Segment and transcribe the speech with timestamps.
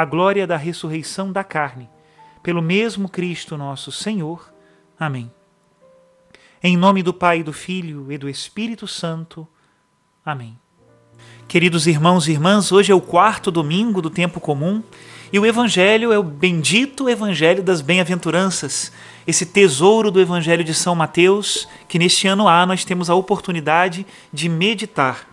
[0.00, 1.86] a glória da ressurreição da carne,
[2.42, 4.50] pelo mesmo Cristo nosso Senhor.
[4.98, 5.30] Amém.
[6.62, 9.46] Em nome do Pai, do Filho e do Espírito Santo.
[10.24, 10.58] Amém.
[11.46, 14.82] Queridos irmãos e irmãs, hoje é o quarto domingo do tempo comum
[15.30, 18.90] e o Evangelho é o bendito Evangelho das Bem-aventuranças,
[19.26, 24.06] esse tesouro do Evangelho de São Mateus, que neste ano A nós temos a oportunidade
[24.32, 25.28] de meditar.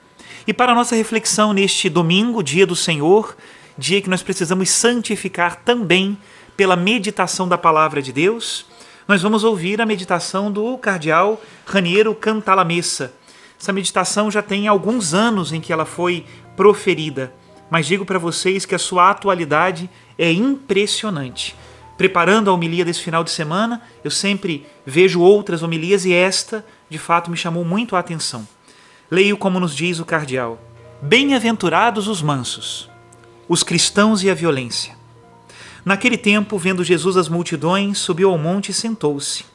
[0.45, 3.35] E para a nossa reflexão neste domingo, dia do Senhor,
[3.77, 6.17] dia que nós precisamos santificar também
[6.55, 8.65] pela meditação da palavra de Deus,
[9.07, 13.13] nós vamos ouvir a meditação do cardeal Raniero Cantalamessa.
[13.59, 17.31] Essa meditação já tem alguns anos em que ela foi proferida,
[17.69, 21.55] mas digo para vocês que a sua atualidade é impressionante.
[21.97, 26.97] Preparando a homilia desse final de semana, eu sempre vejo outras homilias e esta, de
[26.97, 28.47] fato, me chamou muito a atenção.
[29.09, 30.59] Leio como nos diz o cardeal:
[31.01, 32.89] Bem-aventurados os mansos,
[33.47, 34.95] os cristãos e a violência.
[35.85, 39.45] Naquele tempo, vendo Jesus as multidões, subiu ao monte e sentou-se.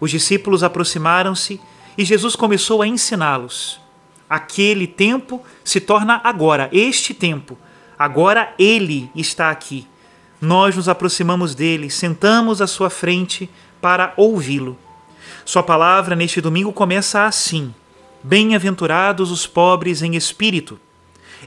[0.00, 1.60] Os discípulos aproximaram-se
[1.96, 3.80] e Jesus começou a ensiná-los.
[4.28, 7.56] Aquele tempo se torna agora, este tempo.
[7.98, 9.86] Agora ele está aqui.
[10.40, 13.48] Nós nos aproximamos dele, sentamos à sua frente
[13.80, 14.76] para ouvi-lo.
[15.44, 17.72] Sua palavra neste domingo começa assim:
[18.22, 20.78] Bem-aventurados os pobres em espírito,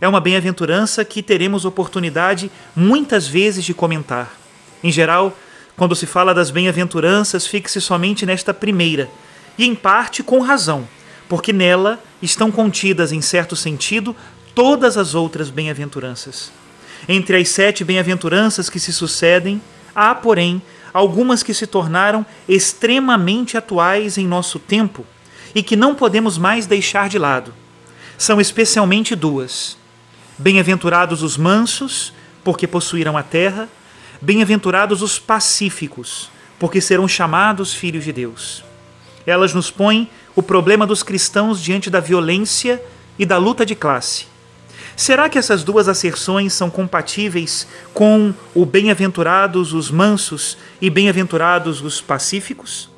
[0.02, 4.34] é uma bem-aventurança que teremos oportunidade muitas vezes de comentar.
[4.84, 5.38] Em geral,
[5.76, 9.10] quando se fala das bem-aventuranças, fixe somente nesta primeira,
[9.58, 10.88] e em parte com razão,
[11.28, 14.16] porque nela estão contidas, em certo sentido,
[14.56, 16.52] todas as outras bem-aventuranças.
[17.08, 19.62] Entre as sete bem-aventuranças que se sucedem,
[19.96, 20.62] há, porém,
[20.94, 25.06] algumas que se tornaram extremamente atuais em nosso tempo
[25.56, 27.54] e que não podemos mais deixar de lado.
[28.18, 29.78] São especialmente duas:
[30.42, 32.14] Bem-aventurados os mansos,
[32.46, 33.68] porque possuirão a terra.
[34.22, 38.64] Bem-aventurados os pacíficos, porque serão chamados filhos de Deus.
[39.28, 42.82] Elas nos põem o problema dos cristãos diante da violência
[43.18, 44.28] e da luta de classe.
[44.96, 52.00] Será que essas duas asserções são compatíveis com o bem-aventurados os mansos e bem-aventurados os
[52.00, 52.90] pacíficos?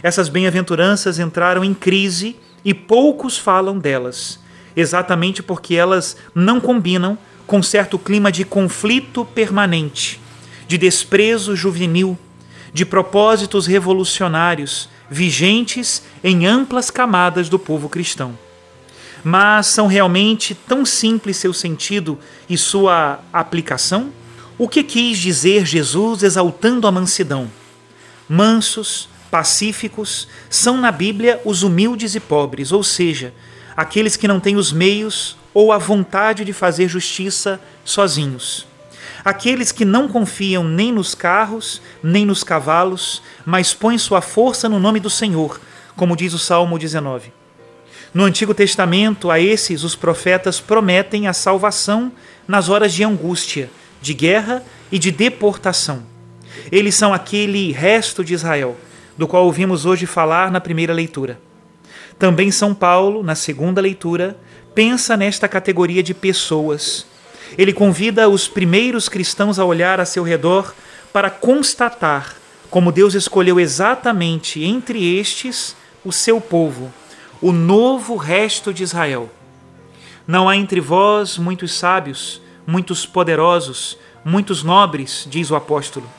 [0.00, 4.43] Essas bem-aventuranças entraram em crise e poucos falam delas
[4.76, 10.20] exatamente porque elas não combinam com certo clima de conflito permanente,
[10.66, 12.18] de desprezo juvenil,
[12.72, 18.36] de propósitos revolucionários vigentes em amplas camadas do povo cristão.
[19.22, 22.18] Mas são realmente tão simples seu sentido
[22.48, 24.10] e sua aplicação?
[24.58, 27.50] O que quis dizer Jesus exaltando a mansidão?
[28.28, 33.32] Mansos, pacíficos, são na Bíblia os humildes e pobres, ou seja,
[33.76, 38.66] aqueles que não têm os meios ou a vontade de fazer justiça sozinhos.
[39.24, 44.78] Aqueles que não confiam nem nos carros, nem nos cavalos, mas põem sua força no
[44.78, 45.60] nome do Senhor,
[45.96, 47.32] como diz o Salmo 19.
[48.12, 52.12] No Antigo Testamento, a esses os profetas prometem a salvação
[52.46, 54.62] nas horas de angústia, de guerra
[54.92, 56.02] e de deportação.
[56.70, 58.76] Eles são aquele resto de Israel,
[59.16, 61.40] do qual ouvimos hoje falar na primeira leitura.
[62.18, 64.36] Também São Paulo, na segunda leitura,
[64.74, 67.06] pensa nesta categoria de pessoas.
[67.56, 70.74] Ele convida os primeiros cristãos a olhar a seu redor
[71.12, 72.36] para constatar
[72.74, 76.92] como Deus escolheu exatamente entre estes o seu povo,
[77.40, 79.30] o novo resto de Israel.
[80.26, 86.10] Não há entre vós muitos sábios, muitos poderosos, muitos nobres, diz o apóstolo.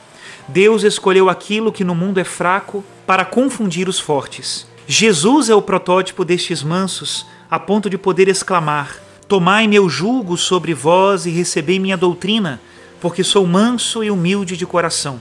[0.48, 4.66] Deus escolheu aquilo que no mundo é fraco para confundir os fortes.
[4.88, 10.72] Jesus é o protótipo destes mansos, a ponto de poder exclamar: Tomai meu jugo sobre
[10.74, 12.60] vós e recebei minha doutrina,
[13.00, 15.20] porque sou manso e humilde de coração.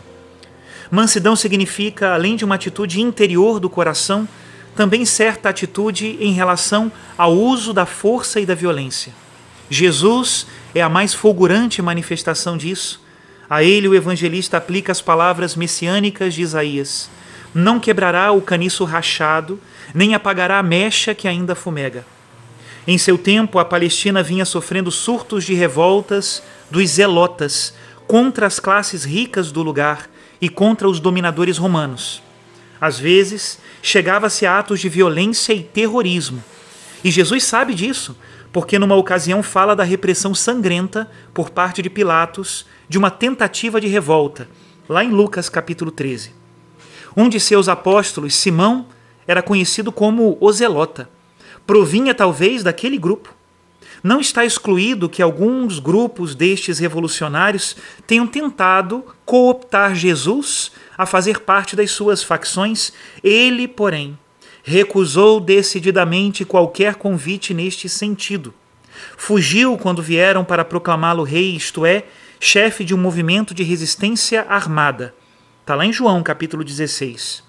[0.92, 4.28] Mansidão significa, além de uma atitude interior do coração,
[4.76, 9.14] também certa atitude em relação ao uso da força e da violência.
[9.68, 10.46] Jesus
[10.76, 13.02] é a mais fulgurante manifestação disso.
[13.50, 17.10] A ele o evangelista aplica as palavras messiânicas de Isaías:
[17.58, 19.58] Não quebrará o caniço rachado,
[19.94, 22.06] nem apagará a mecha que ainda fumega.
[22.86, 27.74] Em seu tempo, a Palestina vinha sofrendo surtos de revoltas dos zelotas
[28.06, 30.10] contra as classes ricas do lugar
[30.42, 32.22] e contra os dominadores romanos.
[32.80, 36.44] Às vezes, chegava-se a atos de violência e terrorismo.
[37.06, 38.18] E Jesus sabe disso,
[38.52, 43.88] porque numa ocasião fala da repressão sangrenta por parte de Pilatos de uma tentativa de
[43.88, 44.50] revolta,
[44.90, 46.45] lá em Lucas capítulo 13.
[47.16, 48.88] Um de seus apóstolos, Simão,
[49.28, 51.10] era conhecido como o Zelota.
[51.66, 53.34] Provinha talvez daquele grupo.
[54.04, 57.76] Não está excluído que alguns grupos destes revolucionários
[58.06, 62.92] tenham tentado cooptar Jesus a fazer parte das suas facções.
[63.24, 64.18] Ele, porém,
[64.64, 68.54] recusou decididamente qualquer convite neste sentido.
[69.18, 72.04] Fugiu quando vieram para proclamá-lo rei, isto é,
[72.40, 75.16] chefe de um movimento de resistência armada.
[75.66, 77.44] Está lá em João capítulo 16.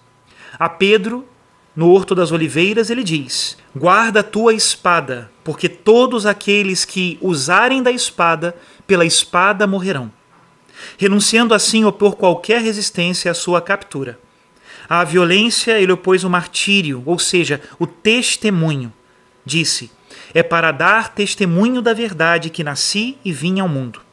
[0.58, 1.28] A Pedro
[1.76, 7.82] no Horto das Oliveiras, ele diz: Guarda a tua espada, porque todos aqueles que usarem
[7.82, 10.10] da espada, pela espada morrerão.
[10.96, 14.18] Renunciando assim a opor qualquer resistência à sua captura.
[14.88, 18.90] À violência ele opôs o martírio, ou seja, o testemunho.
[19.44, 19.90] Disse:
[20.32, 24.05] É para dar testemunho da verdade que nasci e vim ao mundo.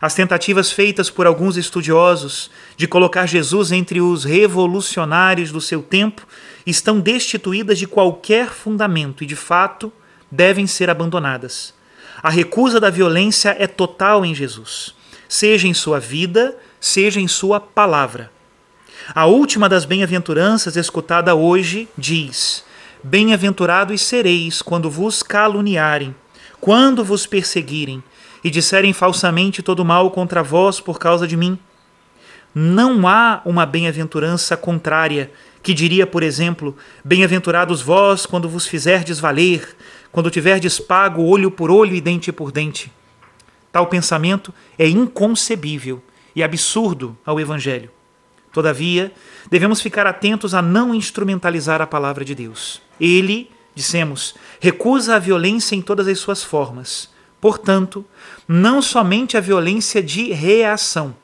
[0.00, 6.26] As tentativas feitas por alguns estudiosos de colocar Jesus entre os revolucionários do seu tempo
[6.66, 9.90] estão destituídas de qualquer fundamento e, de fato,
[10.30, 11.72] devem ser abandonadas.
[12.22, 14.94] A recusa da violência é total em Jesus,
[15.28, 18.30] seja em sua vida, seja em sua palavra.
[19.14, 22.64] A última das bem-aventuranças escutada hoje diz:
[23.02, 26.14] Bem-aventurados sereis quando vos caluniarem,
[26.60, 28.02] quando vos perseguirem
[28.46, 31.58] e disserem falsamente todo mal contra vós por causa de mim.
[32.54, 35.32] Não há uma bem-aventurança contrária,
[35.64, 39.76] que diria, por exemplo, Bem-aventurados vós quando vos fizerdes valer,
[40.12, 42.92] quando tiverdes pago olho por olho e dente por dente.
[43.72, 46.00] Tal pensamento é inconcebível
[46.32, 47.90] e absurdo ao Evangelho.
[48.52, 49.12] Todavia,
[49.50, 52.80] devemos ficar atentos a não instrumentalizar a palavra de Deus.
[53.00, 57.15] Ele, dissemos, recusa a violência em todas as suas formas
[57.46, 58.04] Portanto,
[58.48, 61.14] não somente a violência de reação,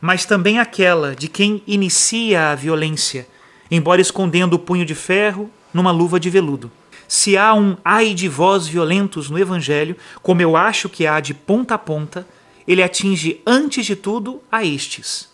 [0.00, 3.28] mas também aquela de quem inicia a violência,
[3.70, 6.68] embora escondendo o punho de ferro numa luva de veludo.
[7.06, 11.32] Se há um ai de vós violentos no Evangelho, como eu acho que há de
[11.32, 12.26] ponta a ponta,
[12.66, 15.28] ele atinge antes de tudo a estes: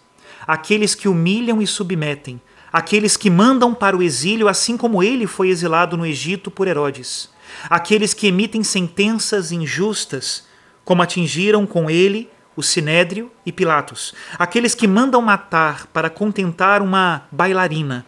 [0.47, 2.39] aqueles que humilham e submetem,
[2.71, 7.33] aqueles que mandam para o exílio, assim como ele foi exilado no Egito por Herodes
[7.69, 10.45] aqueles que emitem sentenças injustas,
[10.85, 17.27] como atingiram com ele o Sinédrio e Pilatos, aqueles que mandam matar para contentar uma
[17.33, 18.07] bailarina.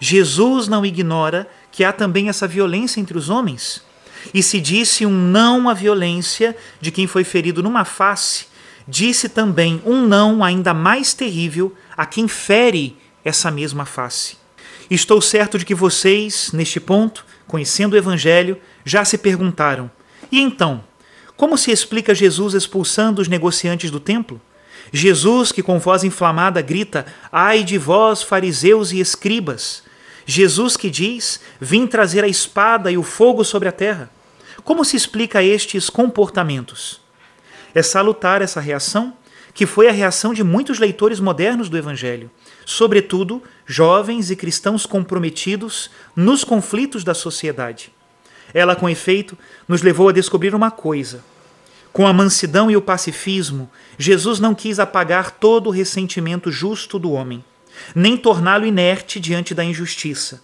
[0.00, 3.82] Jesus não ignora que há também essa violência entre os homens.
[4.32, 8.46] E se disse um não à violência de quem foi ferido numa face,
[8.88, 14.36] disse também um não ainda mais terrível a quem fere essa mesma face.
[14.90, 19.90] Estou certo de que vocês, neste ponto, conhecendo o Evangelho, já se perguntaram:
[20.30, 20.82] e então,
[21.36, 24.40] como se explica Jesus expulsando os negociantes do templo?
[24.92, 29.82] Jesus, que com voz inflamada grita: Ai de vós, fariseus e escribas!
[30.26, 34.10] Jesus que diz: Vim trazer a espada e o fogo sobre a terra.
[34.62, 37.00] Como se explica estes comportamentos?
[37.74, 39.12] É salutar essa reação,
[39.54, 42.28] que foi a reação de muitos leitores modernos do Evangelho,
[42.66, 47.92] sobretudo jovens e cristãos comprometidos nos conflitos da sociedade.
[48.52, 51.24] Ela, com efeito, nos levou a descobrir uma coisa.
[51.92, 57.12] Com a mansidão e o pacifismo, Jesus não quis apagar todo o ressentimento justo do
[57.12, 57.44] homem,
[57.94, 60.42] nem torná-lo inerte diante da injustiça.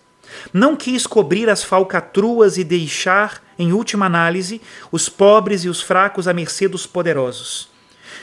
[0.52, 4.60] Não quis cobrir as falcatruas e deixar, em última análise,
[4.92, 7.68] os pobres e os fracos à mercê dos poderosos.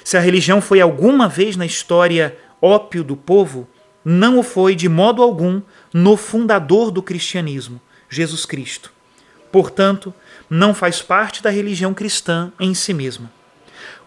[0.08, 3.68] Se a religião foi alguma vez na história ópio do povo,
[4.06, 5.62] não o foi de modo algum
[5.94, 8.90] no fundador do cristianismo, Jesus Cristo.
[9.52, 10.14] Portanto,
[10.50, 13.30] não faz parte da religião cristã em si mesma.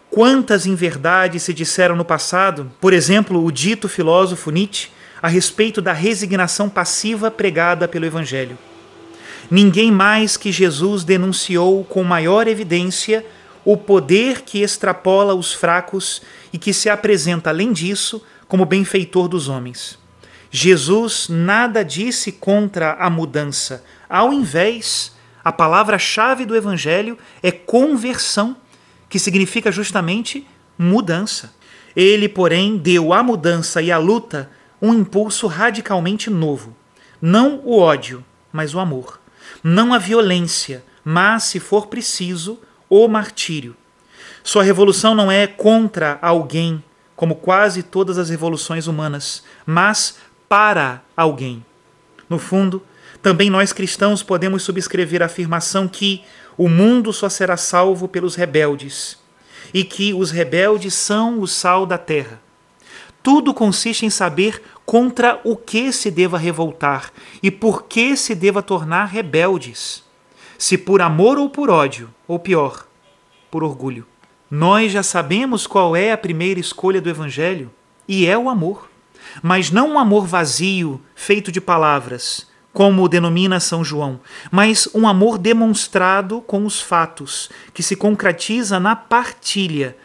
[0.08, 4.88] Quantas inverdades se disseram no passado, por exemplo, o dito filósofo Nietzsche,
[5.20, 8.56] a respeito da resignação passiva pregada pelo Evangelho.
[9.50, 13.22] Ninguém mais que Jesus denunciou com maior evidência
[13.64, 19.48] o poder que extrapola os fracos e que se apresenta, além disso, como benfeitor dos
[19.48, 19.98] homens.
[20.50, 23.84] Jesus nada disse contra a mudança.
[24.08, 25.12] Ao invés,
[25.44, 28.56] a palavra-chave do Evangelho é conversão,
[29.08, 31.54] que significa justamente mudança.
[31.94, 34.50] Ele, porém, deu à mudança e à luta
[34.82, 36.74] um impulso radicalmente novo.
[37.20, 39.20] Não o ódio, mas o amor.
[39.62, 42.58] Não a violência, mas, se for preciso,
[42.90, 43.74] o martírio.
[44.42, 46.82] Sua revolução não é contra alguém,
[47.14, 50.18] como quase todas as revoluções humanas, mas
[50.48, 51.64] para alguém.
[52.28, 52.82] No fundo,
[53.22, 56.24] também nós cristãos podemos subscrever a afirmação que
[56.56, 59.18] o mundo só será salvo pelos rebeldes
[59.72, 62.40] e que os rebeldes são o sal da terra.
[63.22, 68.62] Tudo consiste em saber contra o que se deva revoltar e por que se deva
[68.62, 70.02] tornar rebeldes,
[70.60, 72.86] se por amor ou por ódio, ou pior,
[73.50, 74.06] por orgulho.
[74.50, 77.70] Nós já sabemos qual é a primeira escolha do Evangelho,
[78.06, 78.90] e é o amor.
[79.42, 85.08] Mas não um amor vazio, feito de palavras, como o denomina São João, mas um
[85.08, 89.96] amor demonstrado com os fatos, que se concretiza na partilha.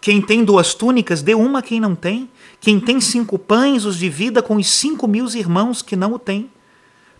[0.00, 2.30] Quem tem duas túnicas, dê uma a quem não tem.
[2.60, 6.48] Quem tem cinco pães, os divida com os cinco mil irmãos que não o têm.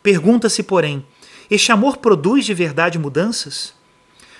[0.00, 1.04] Pergunta-se, porém,
[1.54, 3.74] este amor produz de verdade mudanças?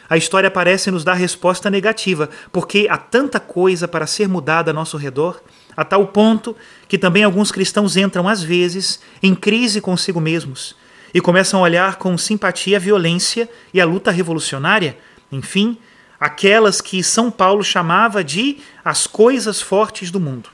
[0.09, 4.75] a história parece nos dar resposta negativa, porque há tanta coisa para ser mudada a
[4.75, 5.41] nosso redor,
[5.77, 6.55] a tal ponto
[6.89, 10.77] que também alguns cristãos entram, às vezes, em crise consigo mesmos
[11.13, 14.97] e começam a olhar com simpatia a violência e a luta revolucionária,
[15.31, 15.79] enfim,
[16.19, 20.49] aquelas que São Paulo chamava de as coisas fortes do mundo.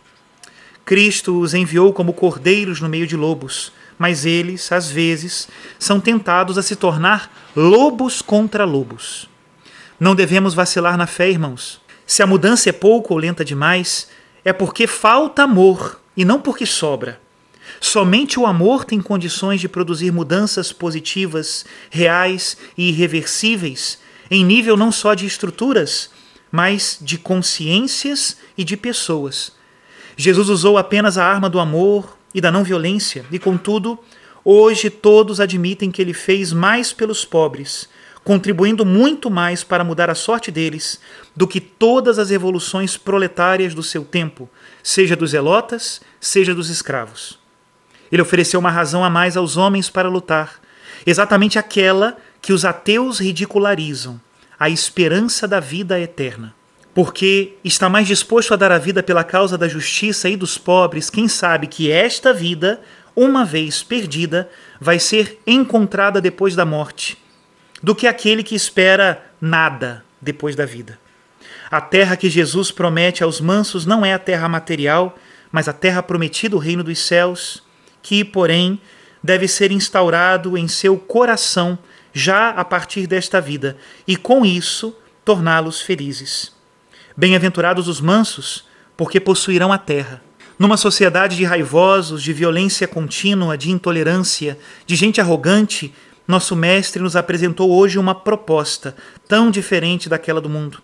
[0.85, 5.47] Cristo os enviou como cordeiros no meio de lobos, mas eles, às vezes,
[5.78, 9.28] são tentados a se tornar lobos contra lobos.
[10.00, 11.83] Não devemos vacilar na fé, irmãos.
[12.07, 14.09] Se a mudança é pouco ou lenta demais,
[14.42, 17.21] é porque falta amor e não porque sobra.
[17.78, 23.99] Somente o amor tem condições de produzir mudanças positivas, reais e irreversíveis,
[24.30, 26.09] em nível não só de estruturas,
[26.50, 29.52] mas de consciências e de pessoas.
[30.16, 33.99] Jesus usou apenas a arma do amor e da não violência, e contudo,
[34.44, 37.88] hoje todos admitem que ele fez mais pelos pobres
[38.25, 41.00] contribuindo muito mais para mudar a sorte deles
[41.34, 44.49] do que todas as revoluções proletárias do seu tempo,
[44.82, 47.38] seja dos zelotas, seja dos escravos.
[48.12, 50.60] Ele ofereceu uma razão a mais aos homens para lutar,
[51.06, 54.20] exatamente aquela que os ateus ridicularizam,
[54.58, 56.54] a esperança da vida eterna.
[56.94, 61.09] Porque está mais disposto a dar a vida pela causa da justiça e dos pobres
[61.09, 62.80] quem sabe que esta vida,
[63.14, 67.16] uma vez perdida, vai ser encontrada depois da morte
[67.82, 70.99] do que aquele que espera nada depois da vida.
[71.70, 75.16] A terra que Jesus promete aos mansos não é a terra material,
[75.50, 77.62] mas a terra prometida, o reino dos céus,
[78.02, 78.80] que, porém,
[79.23, 81.78] deve ser instaurado em seu coração
[82.12, 86.52] já a partir desta vida, e com isso torná-los felizes.
[87.17, 88.64] Bem-aventurados os mansos,
[88.97, 90.23] porque possuirão a terra.
[90.59, 95.93] Numa sociedade de raivosos, de violência contínua, de intolerância, de gente arrogante,
[96.29, 98.95] nosso Mestre nos apresentou hoje uma proposta
[99.26, 100.81] tão diferente daquela do mundo.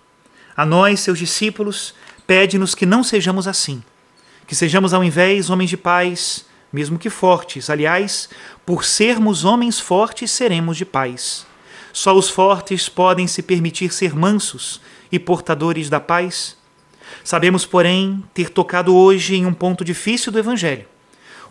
[0.56, 1.94] A nós, seus discípulos,
[2.26, 3.82] pede-nos que não sejamos assim,
[4.46, 7.70] que sejamos ao invés homens de paz, mesmo que fortes.
[7.70, 8.28] Aliás,
[8.64, 11.46] por sermos homens fortes, seremos de paz.
[11.92, 16.56] Só os fortes podem se permitir ser mansos e portadores da paz.
[17.22, 20.86] Sabemos, porém, ter tocado hoje em um ponto difícil do Evangelho,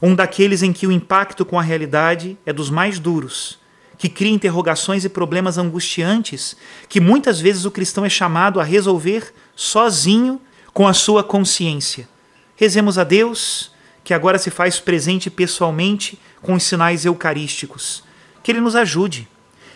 [0.02, 3.60] um daqueles em que o impacto com a realidade é dos mais duros
[3.98, 6.56] que cria interrogações e problemas angustiantes
[6.88, 10.42] que muitas vezes o cristão é chamado a resolver sozinho
[10.74, 12.08] com a sua consciência.
[12.56, 13.72] Rezemos a Deus,
[14.04, 18.04] que agora se faz presente pessoalmente com os sinais eucarísticos.
[18.44, 19.28] Que Ele nos ajude.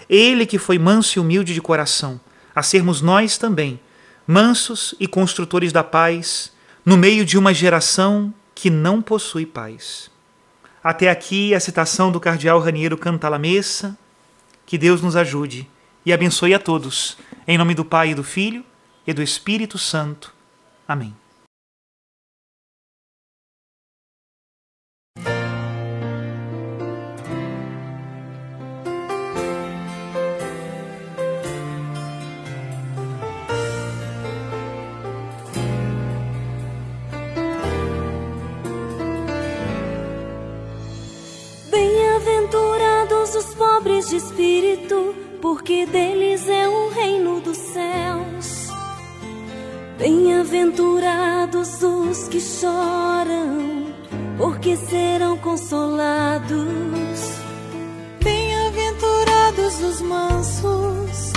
[0.10, 2.20] Ele que foi manso e humilde de coração,
[2.56, 3.80] a sermos nós também,
[4.26, 6.52] mansos e construtores da paz,
[6.86, 10.10] no meio de uma geração que não possui paz.
[10.84, 13.98] Até aqui a citação do cardeal Raniero Cantalamessa,
[14.66, 15.70] que Deus nos ajude
[16.06, 17.18] e abençoe a todos.
[17.48, 18.64] Em nome do Pai, e do Filho
[19.06, 20.34] e do Espírito Santo.
[20.88, 21.16] Amém.
[43.90, 48.70] Pobres de espírito, porque deles é o reino dos céus.
[49.98, 53.88] Bem-aventurados os que choram,
[54.38, 56.60] porque serão consolados.
[58.24, 61.34] Bem-aventurados os mansos,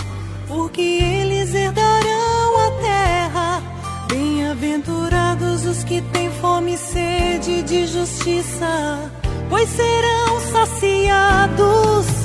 [0.46, 3.62] porque eles herdarão a terra.
[4.08, 9.10] Bem-aventurados os que têm fome e sede de justiça,
[9.48, 12.21] pois serão saciados.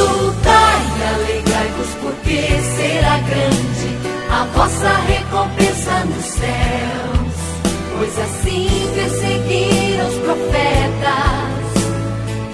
[0.00, 2.40] Exultai e alegrai-vos, porque
[2.74, 3.98] será grande
[4.30, 7.34] a vossa recompensa nos céus.
[7.98, 11.60] Pois assim perseguiram os profetas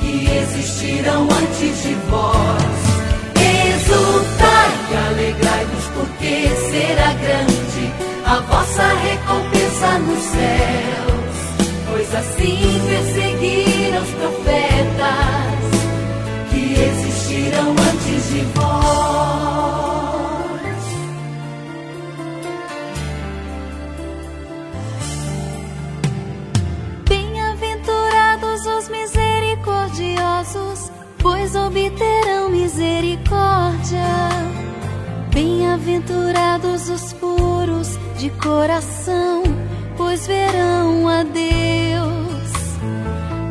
[0.00, 2.86] que existiram antes de vós.
[3.68, 7.92] Exultai e alegrai-vos, porque será grande
[8.26, 11.36] a vossa recompensa nos céus.
[11.92, 15.46] Pois assim perseguiram os profetas
[16.50, 17.05] que existiram
[18.28, 18.76] de vós.
[27.08, 34.00] Bem-aventurados os misericordiosos, pois obterão misericórdia.
[35.32, 39.44] Bem-aventurados os puros de coração,
[39.96, 41.46] pois verão a Deus.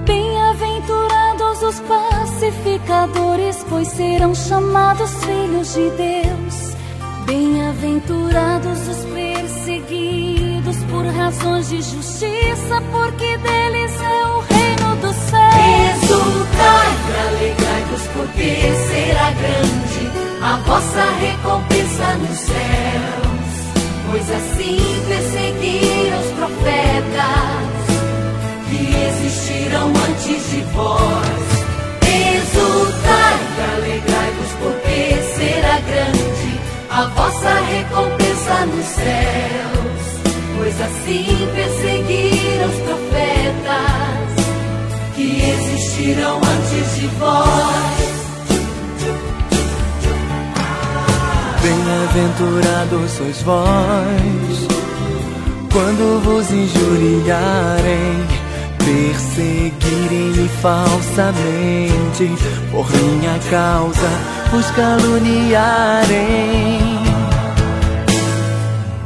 [0.05, 1.79] Bem-aventurados os
[2.35, 6.75] pacificadores, pois serão chamados filhos de Deus.
[7.25, 16.03] Bem-aventurados os perseguidos por razões de justiça, porque deles é o reino dos céus.
[16.03, 16.87] Exultai
[17.27, 18.51] alegrai-vos, porque
[18.89, 23.35] será grande a vossa recompensa nos céus.
[24.11, 26.31] Pois assim perseguiram os
[52.37, 54.67] Bem-aventurados sois vós,
[55.71, 58.27] quando vos injuriarem,
[58.77, 62.35] perseguirem e falsamente,
[62.71, 64.09] por minha causa
[64.51, 66.09] vos caluniarem.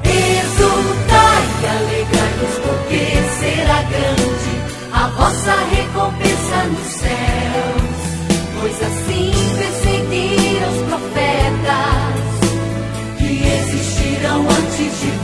[0.04, 3.06] Exultai e alegrai-vos, porque
[3.40, 4.54] será grande
[4.92, 5.54] a vossa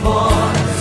[0.06, 0.76] vós.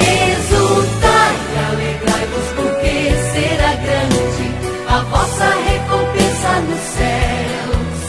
[0.00, 2.94] Exultai e alegrai-vos, porque
[3.32, 4.46] será grande
[4.88, 8.02] a vossa recompensa nos céus.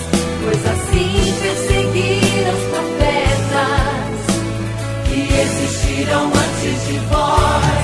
[0.43, 4.17] Pois assim perseguiram os profetas
[5.07, 7.74] que existiram antes de vós.